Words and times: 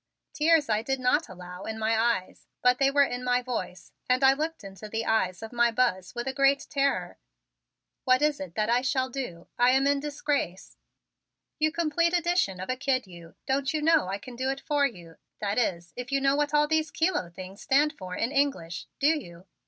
Tears 0.33 0.67
I 0.67 0.81
did 0.81 0.99
not 0.99 1.29
allow 1.29 1.65
in 1.65 1.77
my 1.77 1.95
eyes, 1.95 2.47
but 2.63 2.79
they 2.79 2.89
were 2.89 3.03
in 3.03 3.23
my 3.23 3.43
voice, 3.43 3.91
and 4.09 4.23
I 4.23 4.33
looked 4.33 4.63
into 4.63 4.89
the 4.89 5.05
eyes 5.05 5.43
of 5.43 5.53
my 5.53 5.69
Buzz 5.69 6.15
with 6.15 6.27
a 6.27 6.33
great 6.33 6.65
terror. 6.71 7.19
"What 8.03 8.23
is 8.23 8.39
it 8.39 8.55
that 8.55 8.67
I 8.67 8.81
shall 8.81 9.09
do? 9.11 9.47
I 9.59 9.69
am 9.69 9.85
in 9.85 9.99
disgrace." 9.99 10.75
"You 11.59 11.71
complete 11.71 12.13
edition 12.17 12.59
of 12.59 12.71
a 12.71 12.75
kid, 12.75 13.05
you, 13.05 13.35
don't 13.45 13.71
you 13.75 13.81
know 13.83 14.07
I 14.07 14.17
can 14.17 14.35
do 14.35 14.49
it 14.49 14.61
for 14.61 14.87
you? 14.87 15.17
That 15.39 15.59
is, 15.59 15.93
if 15.95 16.11
you 16.11 16.19
know 16.19 16.35
what 16.35 16.51
all 16.51 16.67
these 16.67 16.89
kilo 16.89 17.29
things 17.29 17.61
stand 17.61 17.93
for 17.95 18.15
in 18.15 18.31
English. 18.31 18.87
Do 18.99 19.09
you?" 19.09 19.45